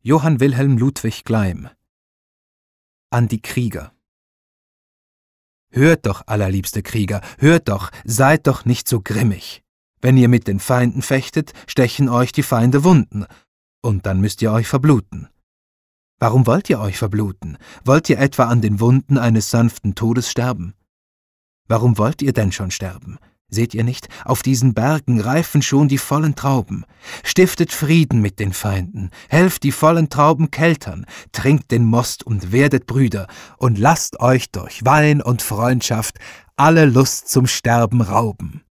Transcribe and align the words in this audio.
Johann 0.00 0.38
Wilhelm 0.38 0.78
Ludwig 0.78 1.24
Gleim 1.24 1.68
An 3.10 3.26
die 3.26 3.42
Krieger 3.42 3.92
Hört 5.70 6.06
doch, 6.06 6.22
allerliebste 6.26 6.84
Krieger, 6.84 7.20
hört 7.38 7.68
doch, 7.68 7.90
seid 8.04 8.46
doch 8.46 8.64
nicht 8.64 8.86
so 8.86 9.00
grimmig. 9.00 9.64
Wenn 10.00 10.16
ihr 10.16 10.28
mit 10.28 10.46
den 10.46 10.60
Feinden 10.60 11.02
fechtet, 11.02 11.52
stechen 11.66 12.08
euch 12.08 12.30
die 12.30 12.44
Feinde 12.44 12.84
Wunden, 12.84 13.26
und 13.82 14.06
dann 14.06 14.20
müsst 14.20 14.40
ihr 14.40 14.52
euch 14.52 14.68
verbluten. 14.68 15.28
Warum 16.20 16.46
wollt 16.46 16.70
ihr 16.70 16.78
euch 16.78 16.96
verbluten? 16.96 17.58
Wollt 17.84 18.08
ihr 18.08 18.20
etwa 18.20 18.44
an 18.44 18.62
den 18.62 18.78
Wunden 18.78 19.18
eines 19.18 19.50
sanften 19.50 19.96
Todes 19.96 20.30
sterben? 20.30 20.74
Warum 21.66 21.98
wollt 21.98 22.22
ihr 22.22 22.32
denn 22.32 22.52
schon 22.52 22.70
sterben? 22.70 23.18
Seht 23.50 23.72
ihr 23.72 23.84
nicht, 23.84 24.08
auf 24.26 24.42
diesen 24.42 24.74
Bergen 24.74 25.20
reifen 25.20 25.62
schon 25.62 25.88
die 25.88 25.96
vollen 25.96 26.34
Trauben. 26.34 26.84
Stiftet 27.24 27.72
Frieden 27.72 28.20
mit 28.20 28.40
den 28.40 28.52
Feinden, 28.52 29.10
helft 29.30 29.62
die 29.62 29.72
vollen 29.72 30.10
Trauben 30.10 30.50
keltern, 30.50 31.06
trinkt 31.32 31.70
den 31.70 31.84
Most 31.84 32.26
und 32.26 32.52
werdet 32.52 32.86
Brüder, 32.86 33.26
und 33.56 33.78
lasst 33.78 34.20
euch 34.20 34.50
durch 34.50 34.84
Wein 34.84 35.22
und 35.22 35.40
Freundschaft 35.40 36.18
alle 36.56 36.84
Lust 36.84 37.28
zum 37.28 37.46
Sterben 37.46 38.02
rauben. 38.02 38.62